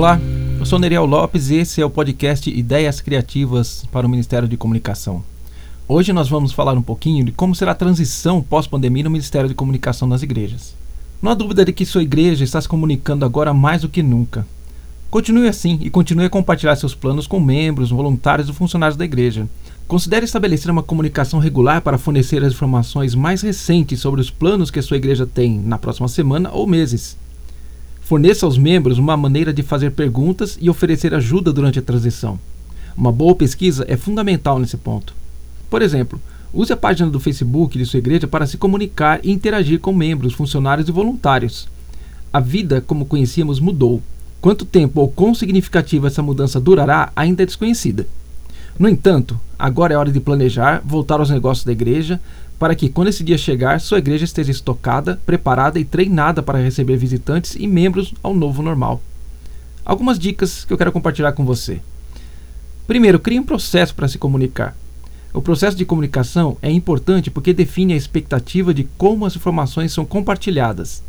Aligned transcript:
Olá, 0.00 0.18
eu 0.58 0.64
sou 0.64 0.78
Neriel 0.78 1.04
Lopes 1.04 1.50
e 1.50 1.56
esse 1.56 1.82
é 1.82 1.84
o 1.84 1.90
podcast 1.90 2.48
Ideias 2.48 3.02
Criativas 3.02 3.84
para 3.92 4.06
o 4.06 4.08
Ministério 4.08 4.48
de 4.48 4.56
Comunicação. 4.56 5.22
Hoje 5.86 6.10
nós 6.10 6.26
vamos 6.26 6.52
falar 6.52 6.72
um 6.72 6.80
pouquinho 6.80 7.22
de 7.22 7.32
como 7.32 7.54
será 7.54 7.72
a 7.72 7.74
transição 7.74 8.40
pós-pandemia 8.40 9.04
no 9.04 9.10
Ministério 9.10 9.46
de 9.46 9.54
Comunicação 9.54 10.08
nas 10.08 10.22
igrejas. 10.22 10.74
Não 11.20 11.30
há 11.30 11.34
dúvida 11.34 11.66
de 11.66 11.74
que 11.74 11.84
sua 11.84 12.02
igreja 12.02 12.42
está 12.42 12.58
se 12.58 12.66
comunicando 12.66 13.26
agora 13.26 13.52
mais 13.52 13.82
do 13.82 13.90
que 13.90 14.02
nunca. 14.02 14.46
Continue 15.10 15.48
assim 15.48 15.78
e 15.82 15.90
continue 15.90 16.24
a 16.24 16.30
compartilhar 16.30 16.76
seus 16.76 16.94
planos 16.94 17.26
com 17.26 17.38
membros, 17.38 17.90
voluntários 17.90 18.48
e 18.48 18.54
funcionários 18.54 18.96
da 18.96 19.04
igreja. 19.04 19.46
Considere 19.86 20.24
estabelecer 20.24 20.70
uma 20.70 20.82
comunicação 20.82 21.38
regular 21.38 21.82
para 21.82 21.98
fornecer 21.98 22.42
as 22.42 22.54
informações 22.54 23.14
mais 23.14 23.42
recentes 23.42 24.00
sobre 24.00 24.22
os 24.22 24.30
planos 24.30 24.70
que 24.70 24.80
sua 24.80 24.96
igreja 24.96 25.26
tem 25.26 25.60
na 25.60 25.76
próxima 25.76 26.08
semana 26.08 26.50
ou 26.50 26.66
meses. 26.66 27.18
Forneça 28.10 28.44
aos 28.44 28.58
membros 28.58 28.98
uma 28.98 29.16
maneira 29.16 29.52
de 29.52 29.62
fazer 29.62 29.92
perguntas 29.92 30.58
e 30.60 30.68
oferecer 30.68 31.14
ajuda 31.14 31.52
durante 31.52 31.78
a 31.78 31.82
transição. 31.82 32.40
Uma 32.96 33.12
boa 33.12 33.36
pesquisa 33.36 33.84
é 33.86 33.96
fundamental 33.96 34.58
nesse 34.58 34.76
ponto. 34.76 35.14
Por 35.70 35.80
exemplo, 35.80 36.20
use 36.52 36.72
a 36.72 36.76
página 36.76 37.08
do 37.08 37.20
Facebook 37.20 37.78
de 37.78 37.86
sua 37.86 37.98
igreja 37.98 38.26
para 38.26 38.48
se 38.48 38.56
comunicar 38.58 39.20
e 39.22 39.30
interagir 39.30 39.78
com 39.78 39.92
membros, 39.92 40.32
funcionários 40.32 40.88
e 40.88 40.90
voluntários. 40.90 41.68
A 42.32 42.40
vida, 42.40 42.80
como 42.80 43.06
conhecíamos, 43.06 43.60
mudou 43.60 44.02
Quanto 44.40 44.64
tempo 44.64 45.00
ou 45.00 45.08
quão 45.08 45.32
significativa 45.32 46.08
essa 46.08 46.20
mudança 46.20 46.58
durará 46.60 47.12
ainda 47.14 47.44
é 47.44 47.46
desconhecida. 47.46 48.08
No 48.76 48.88
entanto, 48.88 49.38
agora 49.56 49.94
é 49.94 49.96
hora 49.96 50.10
de 50.10 50.18
planejar, 50.18 50.82
voltar 50.84 51.20
aos 51.20 51.30
negócios 51.30 51.64
da 51.64 51.70
igreja, 51.70 52.20
para 52.60 52.74
que, 52.74 52.90
quando 52.90 53.08
esse 53.08 53.24
dia 53.24 53.38
chegar, 53.38 53.80
sua 53.80 53.96
igreja 53.96 54.26
esteja 54.26 54.50
estocada, 54.50 55.18
preparada 55.24 55.80
e 55.80 55.84
treinada 55.84 56.42
para 56.42 56.58
receber 56.58 56.98
visitantes 56.98 57.56
e 57.58 57.66
membros 57.66 58.12
ao 58.22 58.34
novo 58.34 58.62
normal. 58.62 59.00
Algumas 59.82 60.18
dicas 60.18 60.66
que 60.66 60.72
eu 60.74 60.76
quero 60.76 60.92
compartilhar 60.92 61.32
com 61.32 61.42
você. 61.42 61.80
Primeiro, 62.86 63.18
crie 63.18 63.40
um 63.40 63.44
processo 63.44 63.94
para 63.94 64.08
se 64.08 64.18
comunicar. 64.18 64.76
O 65.32 65.40
processo 65.40 65.74
de 65.74 65.86
comunicação 65.86 66.58
é 66.60 66.70
importante 66.70 67.30
porque 67.30 67.54
define 67.54 67.94
a 67.94 67.96
expectativa 67.96 68.74
de 68.74 68.84
como 68.98 69.24
as 69.24 69.34
informações 69.34 69.90
são 69.90 70.04
compartilhadas. 70.04 71.02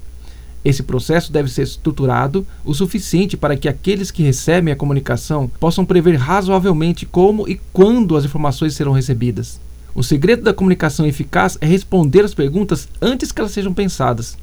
Esse 0.64 0.84
processo 0.84 1.34
deve 1.34 1.50
ser 1.50 1.64
estruturado 1.64 2.48
o 2.64 2.74
suficiente 2.74 3.36
para 3.36 3.58
que 3.58 3.68
aqueles 3.68 4.10
que 4.10 4.24
recebem 4.24 4.72
a 4.72 4.78
comunicação 4.78 5.52
possam 5.60 5.84
prever 5.84 6.16
razoavelmente 6.16 7.06
como 7.06 7.46
e 7.46 7.60
quando 7.74 8.16
as 8.16 8.24
informações 8.24 8.74
serão 8.74 8.94
recebidas. 8.94 9.60
O 9.94 10.04
segredo 10.04 10.44
da 10.44 10.54
comunicação 10.54 11.06
eficaz 11.06 11.58
é 11.60 11.66
responder 11.66 12.24
as 12.24 12.34
perguntas 12.34 12.88
antes 13.02 13.32
que 13.32 13.42
elas 13.42 13.52
sejam 13.52 13.74
pensadas. 13.74 14.38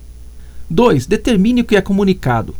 2. 0.69 1.07
Determine 1.07 1.63
o 1.63 1.65
que 1.65 1.77
é 1.77 1.81
comunicado. 1.81 2.55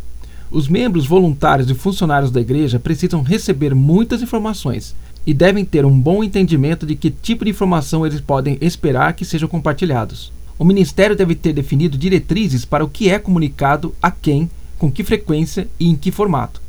Os 0.51 0.67
membros 0.67 1.07
voluntários 1.07 1.69
e 1.69 1.75
funcionários 1.75 2.31
da 2.31 2.41
igreja 2.41 2.79
precisam 2.79 3.21
receber 3.21 3.75
muitas 3.75 4.23
informações 4.23 4.95
e 5.27 5.35
devem 5.35 5.63
ter 5.63 5.85
um 5.85 6.01
bom 6.01 6.25
entendimento 6.25 6.87
de 6.87 6.97
que 6.97 7.11
tipo 7.11 7.45
de 7.45 7.51
informação 7.51 8.07
eles 8.07 8.23
podem 8.23 8.57
esperar 8.63 9.13
que 9.13 9.27
sejam 9.27 9.47
compartilhados. 9.47 10.33
O 10.59 10.65
Ministério 10.65 11.15
deve 11.15 11.35
ter 11.35 11.53
definido 11.53 11.99
diretrizes 11.99 12.65
para 12.65 12.83
o 12.85 12.89
que 12.89 13.11
é 13.11 13.19
comunicado 13.19 13.95
a 14.03 14.11
quem, 14.11 14.51
com 14.79 14.91
que 14.91 15.05
frequência 15.05 15.69
e 15.79 15.91
em 15.91 15.95
que 15.95 16.11
formato. 16.11 16.63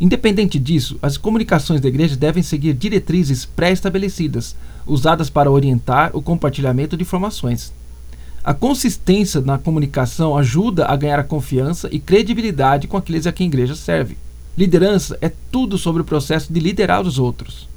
Independente 0.00 0.58
disso, 0.58 0.98
as 1.02 1.18
comunicações 1.18 1.82
da 1.82 1.88
igreja 1.88 2.16
devem 2.16 2.42
seguir 2.42 2.72
diretrizes 2.72 3.44
pré-estabelecidas, 3.44 4.56
usadas 4.86 5.30
para 5.30 5.50
orientar 5.50 6.10
o 6.14 6.22
compartilhamento 6.22 6.96
de 6.96 7.02
informações. 7.02 7.72
A 8.42 8.54
consistência 8.54 9.40
na 9.40 9.58
comunicação 9.58 10.36
ajuda 10.36 10.86
a 10.86 10.96
ganhar 10.96 11.18
a 11.18 11.24
confiança 11.24 11.88
e 11.92 11.98
credibilidade 11.98 12.88
com 12.88 12.96
aqueles 12.96 13.26
a 13.26 13.32
quem 13.32 13.46
a 13.46 13.48
igreja 13.48 13.76
serve. 13.76 14.16
Liderança 14.56 15.18
é 15.20 15.30
tudo 15.50 15.76
sobre 15.76 16.02
o 16.02 16.04
processo 16.04 16.52
de 16.52 16.58
liderar 16.58 17.02
os 17.02 17.18
outros. 17.18 17.68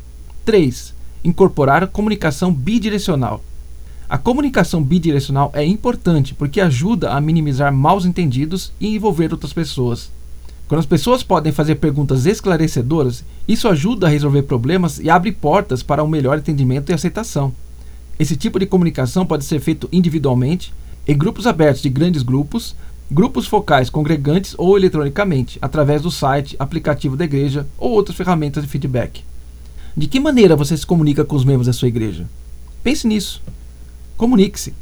3. 0.46 0.94
Incorporar 1.24 1.84
a 1.84 1.88
comunicação 1.88 2.54
bidirecional. 2.54 3.44
A 4.10 4.18
comunicação 4.18 4.84
bidirecional 4.84 5.52
é 5.54 5.66
importante 5.66 6.34
porque 6.34 6.62
ajuda 6.62 7.12
a 7.12 7.20
minimizar 7.20 7.74
maus 7.74 8.06
entendidos 8.06 8.72
e 8.80 8.96
envolver 8.96 9.32
outras 9.32 9.54
pessoas. 9.54 10.12
Quando 10.74 10.80
as 10.80 10.88
pessoas 10.88 11.22
podem 11.22 11.54
fazer 11.54 11.76
perguntas 11.76 12.26
esclarecedoras, 12.26 13.24
isso 13.48 13.68
ajuda 13.68 14.08
a 14.08 14.10
resolver 14.10 14.42
problemas 14.42 14.98
e 14.98 15.08
abre 15.08 15.32
portas 15.32 15.84
para 15.84 16.04
um 16.04 16.08
melhor 16.08 16.40
entendimento 16.40 16.90
e 16.90 16.96
aceitação. 16.96 17.54
Esse 18.18 18.36
tipo 18.36 18.58
de 18.58 18.66
comunicação 18.66 19.24
pode 19.24 19.46
ser 19.46 19.60
feito 19.60 19.88
individualmente, 19.92 20.74
em 21.08 21.16
grupos 21.16 21.46
abertos 21.46 21.84
de 21.84 21.90
grandes 21.90 22.24
grupos, 22.24 22.76
grupos 23.12 23.46
focais 23.46 23.88
congregantes 23.88 24.56
ou 24.58 24.76
eletronicamente, 24.76 25.60
através 25.62 26.02
do 26.02 26.10
site, 26.10 26.56
aplicativo 26.58 27.16
da 27.16 27.26
igreja 27.26 27.68
ou 27.78 27.92
outras 27.92 28.18
ferramentas 28.18 28.64
de 28.64 28.70
feedback. 28.70 29.24
De 29.96 30.08
que 30.08 30.20
maneira 30.20 30.56
você 30.56 30.76
se 30.76 30.88
comunica 30.88 31.24
com 31.24 31.36
os 31.36 31.46
membros 31.46 31.68
da 31.68 31.74
sua 31.74 31.88
igreja? 31.88 32.28
Pense 32.82 33.06
nisso. 33.06 33.44
Comunique-se. 34.18 34.74